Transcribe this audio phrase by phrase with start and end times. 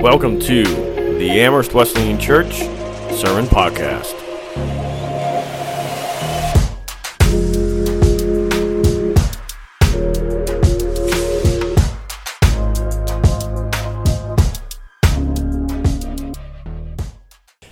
[0.00, 2.54] Welcome to the Amherst Wesleyan Church
[3.14, 4.16] Sermon Podcast.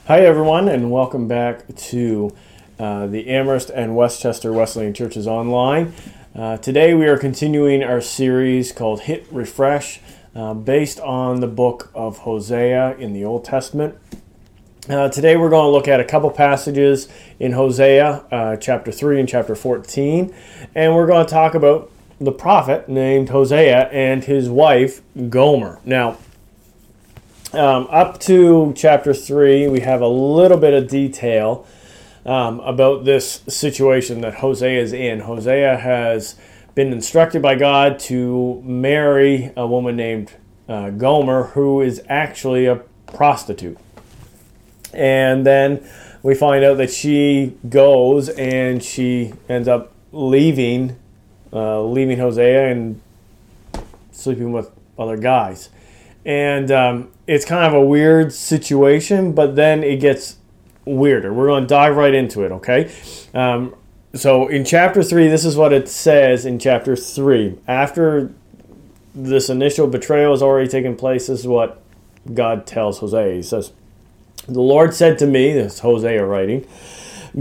[0.06, 2.36] Hi, everyone, and welcome back to
[2.78, 5.94] uh, the Amherst and Westchester Wesleyan Churches Online.
[6.34, 10.00] Uh, today, we are continuing our series called Hit Refresh,
[10.38, 13.98] uh, based on the book of Hosea in the Old Testament.
[14.88, 17.08] Uh, today, we're going to look at a couple passages
[17.40, 20.32] in Hosea, uh, chapter 3 and chapter 14,
[20.76, 21.90] and we're going to talk about
[22.20, 25.80] the prophet named Hosea and his wife, Gomer.
[25.84, 26.18] Now,
[27.52, 31.66] um, up to chapter 3, we have a little bit of detail
[32.24, 35.20] um, about this situation that Hosea is in.
[35.20, 36.36] Hosea has
[36.78, 40.34] been instructed by God to marry a woman named
[40.68, 42.76] uh, Gomer, who is actually a
[43.08, 43.76] prostitute.
[44.92, 45.84] And then
[46.22, 50.96] we find out that she goes and she ends up leaving,
[51.52, 53.00] uh, leaving Hosea and
[54.12, 55.70] sleeping with other guys.
[56.24, 60.36] And um, it's kind of a weird situation, but then it gets
[60.84, 61.32] weirder.
[61.32, 62.92] We're going to dive right into it, okay?
[63.34, 63.74] Um,
[64.14, 67.58] so in chapter 3, this is what it says in chapter 3.
[67.66, 68.32] After
[69.14, 71.82] this initial betrayal has already taken place, this is what
[72.32, 73.34] God tells Hosea.
[73.34, 73.72] He says,
[74.46, 76.66] The Lord said to me, this is Hosea writing,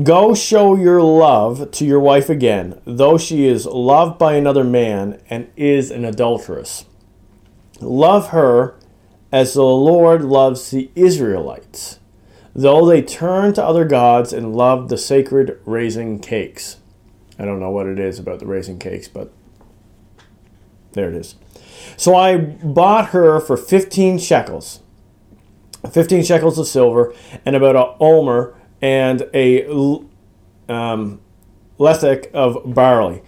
[0.04, 5.22] Go show your love to your wife again, though she is loved by another man
[5.30, 6.86] and is an adulteress.
[7.80, 8.76] Love her
[9.32, 12.00] as the Lord loves the Israelites,
[12.58, 16.78] though they turn to other gods and love the sacred raisin cakes.
[17.38, 19.32] I don't know what it is about the raisin cakes, but
[20.94, 21.36] there it is.
[21.96, 24.80] So I bought her for 15 shekels,
[25.90, 27.14] 15 shekels of silver,
[27.46, 29.66] and about a omer and a
[30.68, 31.22] um,
[31.80, 33.22] lethek of barley.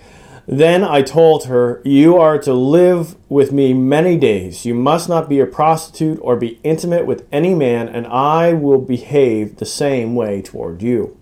[0.52, 4.66] Then I told her, You are to live with me many days.
[4.66, 8.82] You must not be a prostitute or be intimate with any man, and I will
[8.82, 11.16] behave the same way toward you.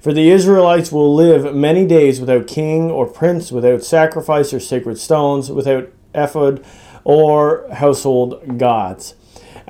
[0.00, 4.98] For the Israelites will live many days without king or prince, without sacrifice or sacred
[4.98, 6.64] stones, without ephod
[7.02, 9.16] or household gods.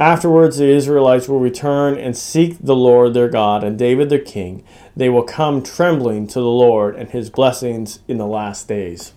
[0.03, 4.65] Afterwards, the Israelites will return and seek the Lord their God and David their king.
[4.97, 9.13] They will come trembling to the Lord and his blessings in the last days.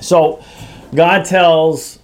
[0.00, 0.42] So,
[0.92, 2.00] God tells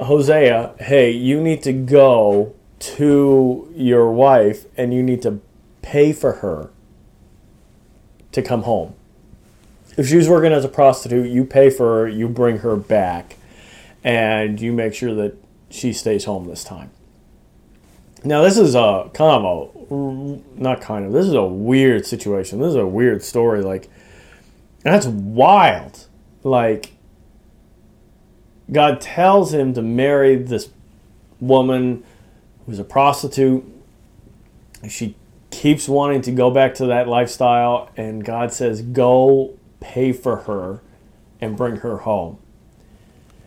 [0.00, 5.42] Hosea, hey, you need to go to your wife and you need to
[5.82, 6.70] pay for her
[8.32, 8.94] to come home.
[9.98, 13.36] If she's working as a prostitute, you pay for her, you bring her back,
[14.02, 15.36] and you make sure that
[15.76, 16.90] she stays home this time.
[18.24, 22.60] Now, this is a kind of a, not kind of, this is a weird situation.
[22.60, 23.62] This is a weird story.
[23.62, 23.88] Like,
[24.82, 26.06] that's wild.
[26.42, 26.92] Like,
[28.72, 30.70] God tells him to marry this
[31.40, 32.04] woman
[32.64, 33.64] who's a prostitute.
[34.88, 35.14] She
[35.50, 40.80] keeps wanting to go back to that lifestyle, and God says, Go pay for her
[41.40, 42.38] and bring her home.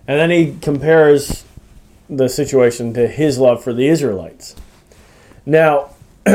[0.07, 1.45] And then he compares
[2.09, 4.55] the situation to his love for the Israelites.
[5.45, 5.91] Now,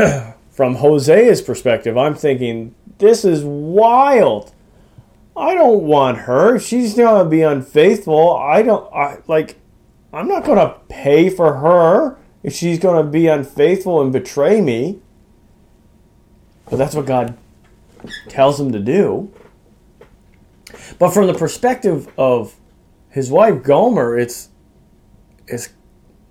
[0.51, 4.53] from Hosea's perspective, I'm thinking, this is wild.
[5.35, 6.57] I don't want her.
[6.59, 9.57] She's going to be unfaithful, I don't I, like
[10.13, 14.61] I'm not going to pay for her if she's going to be unfaithful and betray
[14.61, 14.99] me.
[16.69, 17.37] But that's what God
[18.29, 19.31] tells him to do.
[20.97, 22.55] But from the perspective of
[23.09, 24.49] his wife Gomer, it's
[25.47, 25.69] it's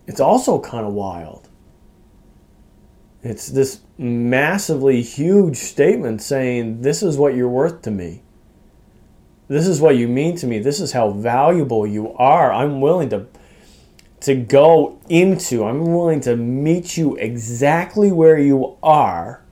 [0.07, 1.49] it's also kind of wild.
[3.23, 8.23] It's this massively huge statement saying, This is what you're worth to me.
[9.49, 10.59] This is what you mean to me.
[10.59, 12.53] This is how valuable you are.
[12.53, 13.27] I'm willing to
[14.21, 15.65] to go into.
[15.65, 19.43] I'm willing to meet you exactly where you are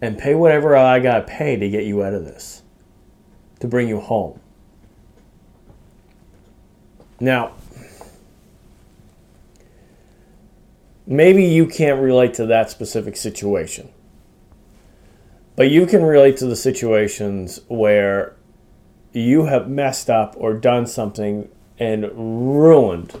[0.00, 2.62] and pay whatever I got to pay to get you out of this,
[3.60, 4.40] to bring you home.
[7.20, 7.52] Now,
[11.12, 13.90] maybe you can't relate to that specific situation.
[15.54, 18.34] But you can relate to the situations where
[19.12, 23.12] you have messed up or done something and ruined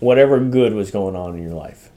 [0.00, 1.90] whatever good was going on in your life.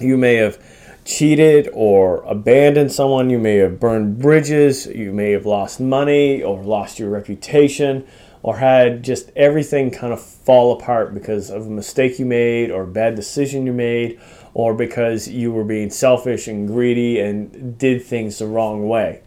[0.00, 0.58] You may have
[1.04, 6.60] cheated or abandoned someone, you may have burned bridges, you may have lost money or
[6.62, 8.04] lost your reputation,
[8.44, 12.82] or had just everything kind of fall apart because of a mistake you made or
[12.82, 14.20] a bad decision you made
[14.52, 19.22] or because you were being selfish and greedy and did things the wrong way.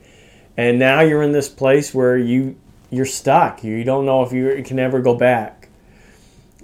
[0.56, 2.58] And now you're in this place where you
[2.92, 3.64] you're stuck.
[3.64, 5.70] You don't know if you can ever go back.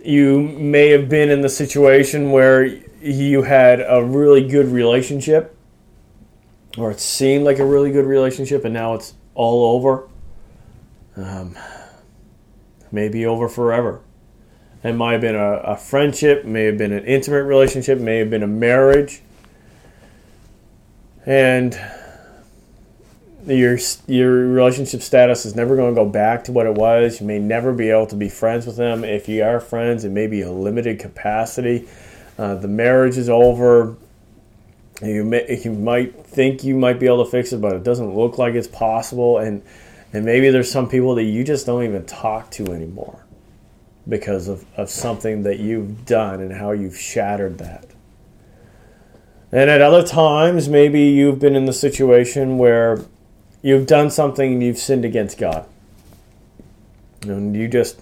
[0.06, 2.64] You may have been in the situation where
[3.02, 5.58] you had a really good relationship
[6.78, 10.08] or it seemed like a really good relationship and now it's all over.
[11.16, 11.58] Um,
[12.94, 14.00] maybe over forever.
[14.84, 18.30] It might have been a, a friendship, may have been an intimate relationship, may have
[18.30, 19.22] been a marriage.
[21.26, 21.78] And
[23.46, 27.20] your your relationship status is never going to go back to what it was.
[27.20, 29.04] You may never be able to be friends with them.
[29.04, 31.88] If you are friends, it may be a limited capacity.
[32.38, 33.96] Uh, the marriage is over.
[35.02, 38.16] You may, you might think you might be able to fix it, but it doesn't
[38.16, 39.38] look like it's possible.
[39.38, 39.64] And
[40.14, 43.26] and maybe there's some people that you just don't even talk to anymore
[44.08, 47.88] because of, of something that you've done and how you've shattered that.
[49.52, 53.02] And at other times, maybe you've been in the situation where
[53.62, 55.68] you've done something and you've sinned against God.
[57.24, 58.00] And you just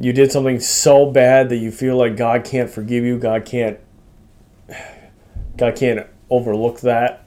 [0.00, 3.78] you did something so bad that you feel like God can't forgive you, God can't
[5.56, 7.21] God can't overlook that.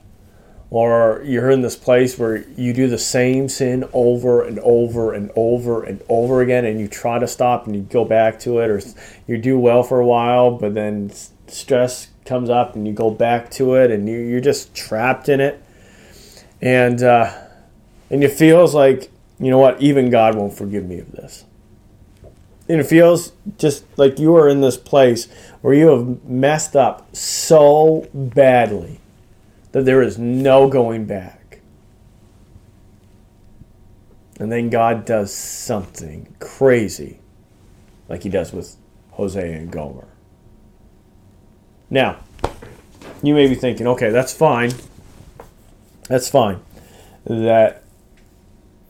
[0.68, 5.30] Or you're in this place where you do the same sin over and over and
[5.36, 8.70] over and over again and you try to stop and you go back to it
[8.70, 8.80] or
[9.28, 11.12] you do well for a while but then
[11.46, 15.62] stress comes up and you go back to it and you're just trapped in it.
[16.60, 17.32] And uh,
[18.10, 21.44] and it feels like you know what even god won't forgive me of this.
[22.68, 25.28] And it feels just like you are in this place
[25.60, 28.98] where you have messed up so badly
[29.76, 31.60] that there is no going back.
[34.40, 37.20] And then god does something crazy
[38.08, 38.74] like he does with
[39.10, 40.08] hosea and gomer.
[41.90, 42.20] Now
[43.22, 44.72] you may be thinking okay that's fine.
[46.08, 46.62] That's fine.
[47.26, 47.82] That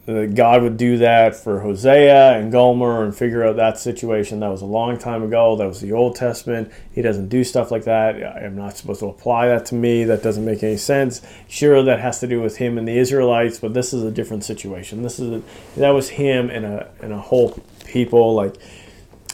[0.06, 4.38] God would do that for Hosea and Gomer and figure out that situation.
[4.38, 5.56] That was a long time ago.
[5.56, 6.70] That was the Old Testament.
[6.92, 8.22] He doesn't do stuff like that.
[8.22, 10.04] I'm not supposed to apply that to me.
[10.04, 11.22] That doesn't make any sense.
[11.48, 14.44] Sure, that has to do with him and the Israelites, but this is a different
[14.44, 15.02] situation.
[15.02, 15.42] This is a,
[15.76, 18.34] that was him and a and a whole people.
[18.34, 18.54] Like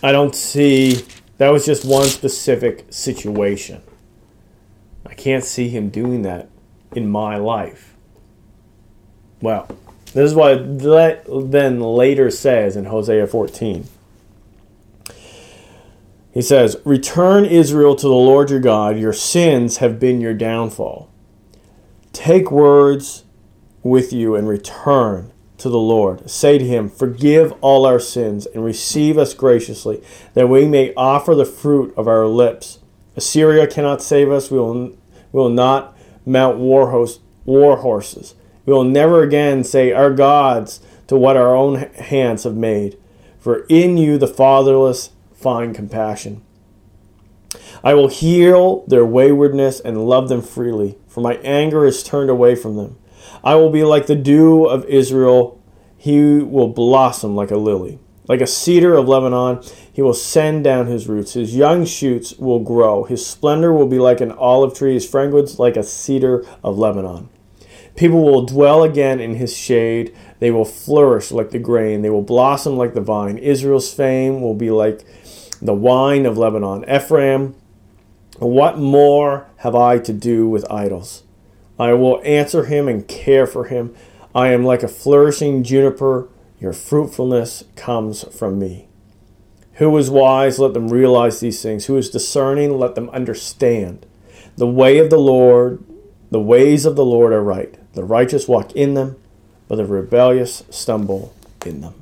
[0.03, 1.05] I don't see
[1.37, 3.83] that was just one specific situation.
[5.05, 6.49] I can't see him doing that
[6.93, 7.95] in my life.
[9.43, 9.69] Well,
[10.15, 10.79] this is what
[11.51, 13.87] then later says in Hosea 14.
[16.33, 21.11] He says, Return Israel to the Lord your God, your sins have been your downfall.
[22.13, 23.25] Take words
[23.83, 26.29] with you and return to the Lord.
[26.31, 30.03] Say to him, Forgive all our sins and receive us graciously,
[30.35, 32.79] that we may offer the fruit of our lips.
[33.17, 34.51] Assyria cannot save us.
[34.51, 34.97] We will, we
[35.33, 38.35] will not mount war, host, war horses.
[38.65, 42.99] We will never again say, Our gods, to what our own hands have made.
[43.39, 46.43] For in you the fatherless find compassion.
[47.85, 52.55] I will heal their waywardness and love them freely, for my anger is turned away
[52.55, 52.99] from them.
[53.43, 55.61] I will be like the dew of Israel,
[55.99, 57.99] he will blossom like a lily.
[58.29, 59.63] Like a cedar of Lebanon,
[59.93, 61.33] he will send down his roots.
[61.33, 63.03] His young shoots will grow.
[63.05, 67.29] His splendor will be like an olive tree, his fragrance like a cedar of Lebanon.
[67.97, 70.15] People will dwell again in his shade.
[70.39, 72.03] They will flourish like the grain.
[72.03, 73.39] They will blossom like the vine.
[73.39, 75.05] Israel's fame will be like
[75.61, 76.85] the wine of Lebanon.
[76.91, 77.55] Ephraim,
[78.39, 81.23] what more have I to do with idols?
[81.79, 83.95] I will answer him and care for him.
[84.35, 86.29] I am like a flourishing juniper
[86.63, 88.87] your fruitfulness comes from me.
[89.75, 91.87] Who is wise, let them realize these things.
[91.87, 94.07] Who is discerning, let them understand.
[94.57, 95.83] The way of the Lord,
[96.31, 97.77] the ways of the Lord are right.
[97.95, 99.17] The righteous walk in them,
[99.69, 101.35] but the rebellious stumble
[101.65, 101.95] in them.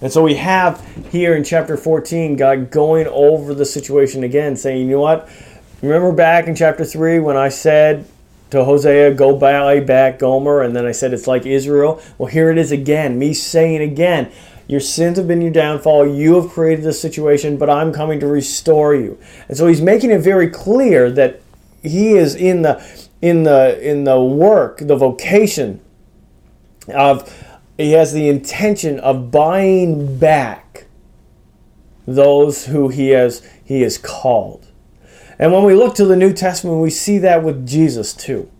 [0.00, 4.80] And so we have here in chapter 14 God going over the situation again, saying,
[4.80, 5.28] you know what?
[5.80, 8.04] Remember back in chapter 3 when I said
[8.50, 12.02] to Hosea, go buy back Gomer, and then I said it's like Israel.
[12.18, 14.30] Well, here it is again, me saying again,
[14.68, 16.06] your sins have been your downfall.
[16.06, 19.18] You have created this situation, but I'm coming to restore you.
[19.48, 21.40] And so he's making it very clear that
[21.82, 22.82] he is in the
[23.22, 25.80] in the in the work, the vocation
[26.88, 27.32] of
[27.78, 30.86] he has the intention of buying back
[32.06, 34.66] those who he has he has called.
[35.38, 38.50] And when we look to the New Testament, we see that with Jesus too.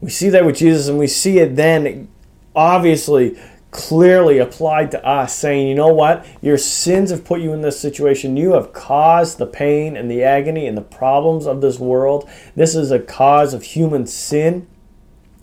[0.00, 2.08] We see that with Jesus, and we see it then
[2.54, 3.38] obviously
[3.76, 6.26] clearly applied to us, saying, you know what?
[6.40, 8.36] Your sins have put you in this situation.
[8.36, 12.28] You have caused the pain and the agony and the problems of this world.
[12.56, 14.66] This is a cause of human sin.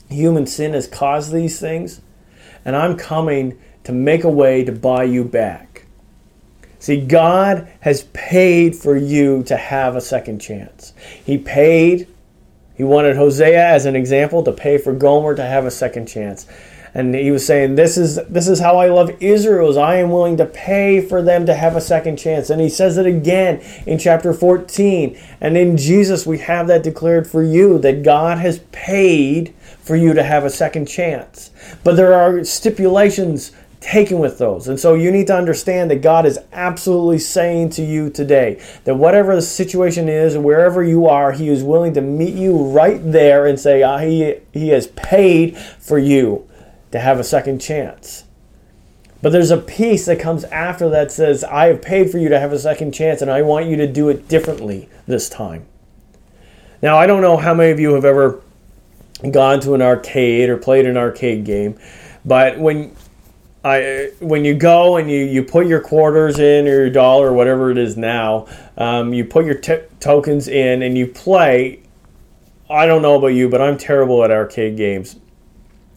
[0.10, 2.02] Human sin has caused these things.
[2.66, 5.86] And I'm coming to make a way to buy you back.
[6.80, 10.94] See, God has paid for you to have a second chance.
[11.24, 12.08] He paid,
[12.76, 16.48] He wanted Hosea as an example to pay for Gomer to have a second chance
[16.94, 20.12] and he was saying this is this is how I love Israel is I am
[20.12, 22.50] willing to pay for them to have a second chance.
[22.50, 27.28] And he says it again in chapter 14 and in Jesus we have that declared
[27.28, 31.52] for you that God has paid for you to have a second chance.
[31.84, 34.70] But there are stipulations taken with those.
[34.70, 38.96] And so you need to understand that God is absolutely saying to you today that
[38.96, 43.46] whatever the situation is, wherever you are, He is willing to meet you right there
[43.46, 46.48] and say, he, he has paid for you
[46.94, 48.24] to have a second chance.
[49.20, 52.40] But there's a piece that comes after that says, I have paid for you to
[52.40, 55.66] have a second chance and I want you to do it differently this time.
[56.84, 58.42] Now, I don't know how many of you have ever
[59.32, 61.80] gone to an arcade or played an arcade game,
[62.24, 62.96] but when
[63.64, 67.34] I, when you go and you, you put your quarters in or your dollar or
[67.34, 68.46] whatever it is now,
[68.78, 71.82] um, you put your t- tokens in and you play.
[72.70, 75.16] I don't know about you, but I'm terrible at arcade games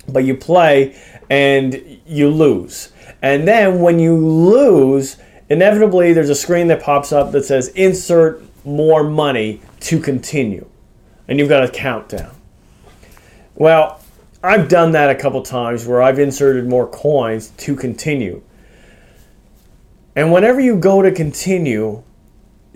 [0.09, 0.97] but you play
[1.31, 2.93] and you lose.
[3.23, 5.17] And then when you lose,
[5.49, 10.69] inevitably there's a screen that pops up that says insert more money to continue.
[11.29, 12.35] And you've got a countdown.
[13.55, 14.01] Well,
[14.43, 18.43] I've done that a couple times where I've inserted more coins to continue.
[20.15, 22.03] And whenever you go to continue,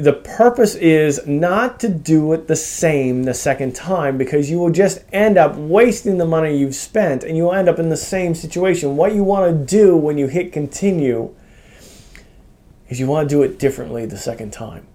[0.00, 4.70] the purpose is not to do it the same the second time because you will
[4.70, 8.34] just end up wasting the money you've spent and you'll end up in the same
[8.34, 8.96] situation.
[8.96, 11.34] What you want to do when you hit continue
[12.88, 14.86] is you want to do it differently the second time.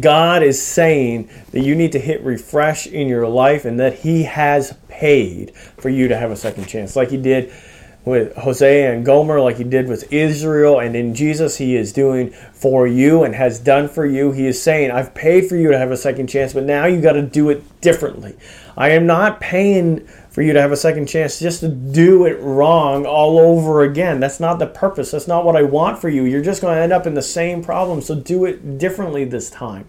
[0.00, 4.24] God is saying that you need to hit refresh in your life and that He
[4.24, 7.50] has paid for you to have a second chance, like He did
[8.04, 12.30] with Hosea and Gomer, like he did with Israel, and in Jesus, he is doing
[12.52, 14.32] for you and has done for you.
[14.32, 17.00] He is saying, I've paid for you to have a second chance, but now you
[17.00, 18.36] got to do it differently.
[18.76, 22.40] I am not paying for you to have a second chance just to do it
[22.40, 24.20] wrong all over again.
[24.20, 25.10] That's not the purpose.
[25.10, 26.24] That's not what I want for you.
[26.24, 29.50] You're just going to end up in the same problem, so do it differently this
[29.50, 29.86] time.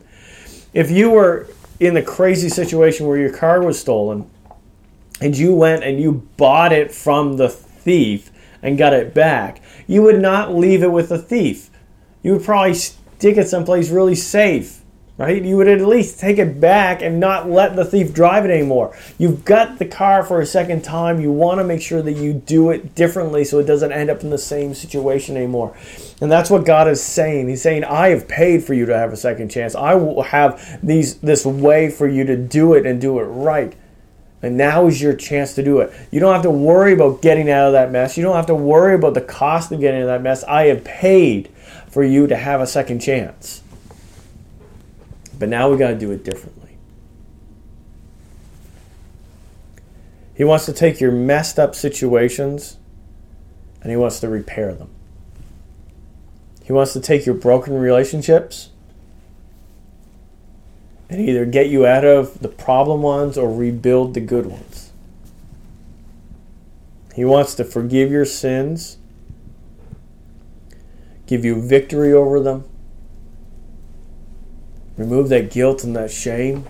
[0.73, 1.47] If you were
[1.79, 4.29] in the crazy situation where your car was stolen,
[5.21, 7.49] and you went and you bought it from the
[7.83, 11.69] thief and got it back, you would not leave it with a thief.
[12.23, 14.81] You would probably stick it someplace really safe,
[15.17, 15.43] right?
[15.43, 18.95] You would at least take it back and not let the thief drive it anymore.
[19.17, 21.19] You've got the car for a second time.
[21.19, 24.21] You want to make sure that you do it differently so it doesn't end up
[24.21, 25.75] in the same situation anymore.
[26.21, 27.49] And that's what God is saying.
[27.49, 29.73] He's saying, I have paid for you to have a second chance.
[29.73, 33.75] I will have these this way for you to do it and do it right.
[34.41, 35.93] And now is your chance to do it.
[36.09, 38.17] You don't have to worry about getting out of that mess.
[38.17, 40.43] You don't have to worry about the cost of getting out of that mess.
[40.45, 41.49] I have paid
[41.89, 43.61] for you to have a second chance.
[45.37, 46.77] But now we got to do it differently.
[50.33, 52.77] He wants to take your messed up situations
[53.83, 54.89] and he wants to repair them.
[56.63, 58.70] He wants to take your broken relationships
[61.11, 64.93] and either get you out of the problem ones or rebuild the good ones.
[67.13, 68.97] He wants to forgive your sins,
[71.27, 72.63] give you victory over them,
[74.95, 76.65] remove that guilt and that shame,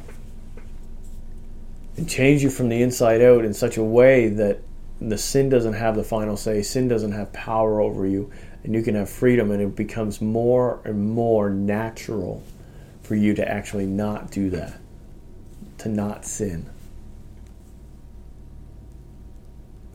[1.95, 4.59] and change you from the inside out in such a way that
[4.99, 8.31] the sin doesn't have the final say, sin doesn't have power over you,
[8.63, 12.41] and you can have freedom, and it becomes more and more natural
[13.11, 14.79] for you to actually not do that,
[15.77, 16.65] to not sin.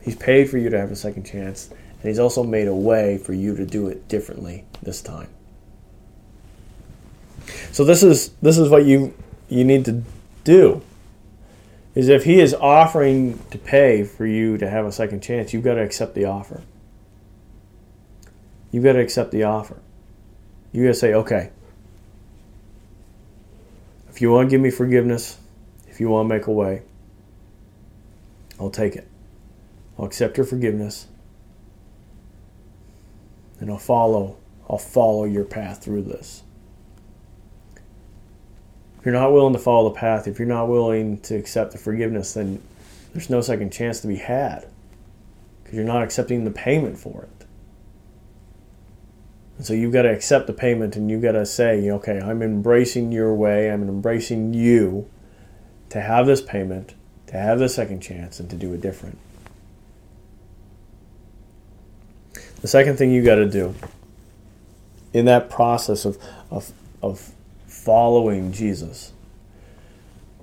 [0.03, 3.17] He's paid for you to have a second chance, and He's also made a way
[3.17, 5.29] for you to do it differently this time.
[7.71, 9.15] So this is this is what you
[9.49, 10.03] you need to
[10.43, 10.83] do.
[11.95, 15.63] Is if He is offering to pay for you to have a second chance, you've
[15.63, 16.61] got to accept the offer.
[18.71, 19.81] You've got to accept the offer.
[20.71, 21.49] You got to say, okay,
[24.17, 25.37] if you want to give me forgiveness,
[25.87, 26.81] if you want to make a way,
[28.59, 29.07] I'll take it.
[29.95, 31.05] I'll accept your forgiveness.
[33.59, 36.41] And I'll follow I'll follow your path through this.
[38.97, 41.77] If you're not willing to follow the path, if you're not willing to accept the
[41.77, 42.59] forgiveness, then
[43.13, 44.65] there's no second chance to be had.
[45.61, 47.36] because you're not accepting the payment for it.
[49.57, 52.41] And so you've got to accept the payment and you've got to say, okay, I'm
[52.41, 55.09] embracing your way, I'm embracing you
[55.89, 56.93] to have this payment,
[57.27, 59.17] to have the second chance, and to do it different.
[62.61, 63.73] The second thing you got to do
[65.13, 66.17] in that process of,
[66.51, 66.71] of,
[67.01, 67.31] of
[67.65, 69.13] following Jesus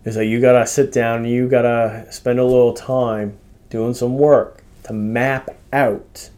[0.05, 3.39] is that you got to sit down you got to spend a little time
[3.71, 6.31] doing some work to map out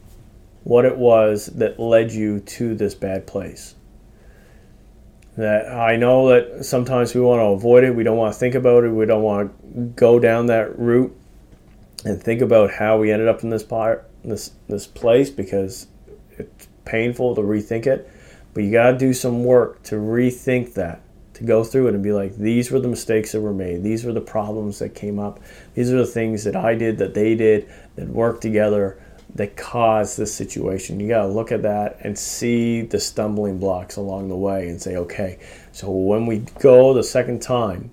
[0.66, 3.76] what it was that led you to this bad place.
[5.36, 8.56] That I know that sometimes we want to avoid it, we don't want to think
[8.56, 11.16] about it, we don't want to go down that route
[12.04, 15.86] and think about how we ended up in this part, this this place because
[16.32, 18.10] it's painful to rethink it.
[18.52, 21.00] But you got to do some work to rethink that
[21.34, 23.84] to go through it and be like, these were the mistakes that were made.
[23.84, 25.38] These were the problems that came up.
[25.74, 29.00] These are the things that I did, that they did, that worked together,
[29.34, 31.00] that caused this situation.
[31.00, 34.80] You got to look at that and see the stumbling blocks along the way and
[34.80, 35.38] say, okay,
[35.72, 37.90] so when we go the second time,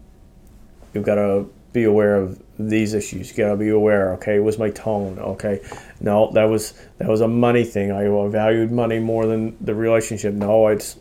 [0.94, 3.32] you've got to be aware of these issues.
[3.32, 4.14] You got to be aware.
[4.14, 5.20] Okay, was my tone?
[5.20, 5.62] Okay,
[6.00, 7.92] no, that was that was a money thing.
[7.92, 10.34] I valued money more than the relationship.
[10.34, 10.98] No, it's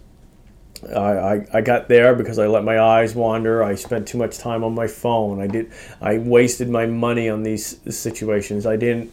[0.88, 3.62] I, I, I got there because I let my eyes wander.
[3.62, 5.40] I spent too much time on my phone.
[5.40, 5.70] I did.
[6.00, 8.66] I wasted my money on these situations.
[8.66, 9.12] I didn't.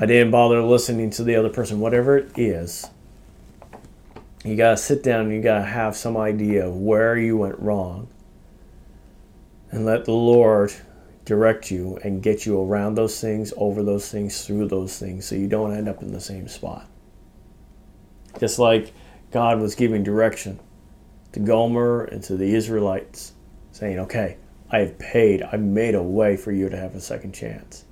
[0.00, 1.78] I didn't bother listening to the other person.
[1.78, 2.88] Whatever it is,
[4.42, 5.26] you gotta sit down.
[5.26, 8.08] and You gotta have some idea of where you went wrong,
[9.70, 10.72] and let the Lord
[11.26, 15.34] direct you and get you around those things, over those things, through those things, so
[15.34, 16.88] you don't end up in the same spot.
[18.38, 18.94] Just like
[19.30, 20.58] God was giving direction
[21.32, 23.34] to Gomer and to the Israelites,
[23.72, 24.38] saying, Okay,
[24.70, 27.84] I have paid, I've made a way for you to have a second chance.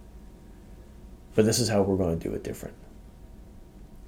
[1.39, 2.75] But this is how we're going to do it different.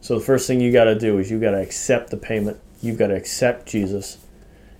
[0.01, 2.59] So the first thing you got to do is you got to accept the payment.
[2.83, 4.19] You've got to accept Jesus.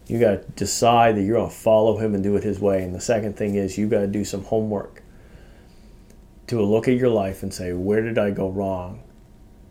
[0.09, 2.83] You got to decide that you're going to follow him and do it his way.
[2.83, 5.05] And the second thing is you got to do some homework
[6.49, 9.05] to look at your life and say, where did I go wrong?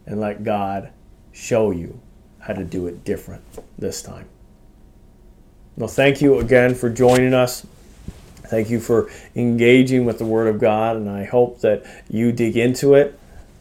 [0.05, 0.89] And let God
[1.33, 1.99] show you
[2.39, 3.43] how to do it different
[3.77, 4.29] this time.
[5.75, 7.67] Well, thank you again for joining us.
[8.49, 12.57] Thank you for engaging with the Word of God, and I hope that you dig
[12.57, 13.17] into it,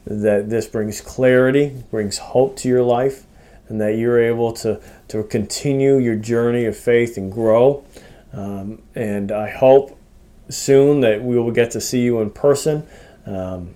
[0.07, 3.27] that this brings clarity, brings hope to your life,
[3.69, 7.85] and that you're able to, to continue your journey of faith and grow.
[8.33, 9.99] Um, and I hope
[10.49, 12.87] soon that we will get to see you in person.
[13.27, 13.75] Um,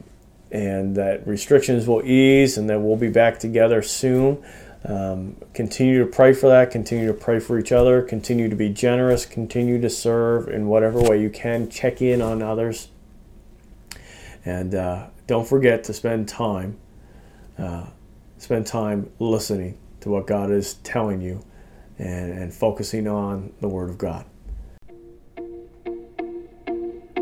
[0.51, 4.42] and that restrictions will ease and that we'll be back together soon.
[4.85, 6.71] Um, continue to pray for that.
[6.71, 8.03] Continue to pray for each other.
[8.03, 9.25] Continue to be generous.
[9.25, 11.68] Continue to serve in whatever way you can.
[11.68, 12.88] Check in on others.
[14.45, 16.79] And uh, don't forget to spend time,
[17.59, 17.87] uh,
[18.38, 21.45] spend time listening to what God is telling you,
[21.99, 24.25] and, and focusing on the Word of God.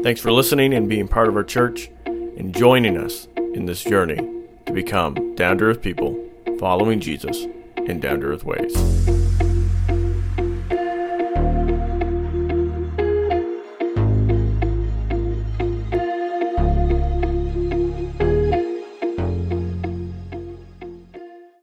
[0.03, 4.17] Thanks for listening and being part of our church, and joining us in this journey
[4.65, 6.30] to become down to earth people
[6.61, 7.47] following Jesus
[7.79, 9.20] in down to earth ways.